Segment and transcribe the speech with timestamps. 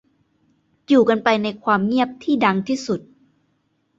[0.87, 2.99] อยู่กันไปในความเงียบที่ดังที่สุด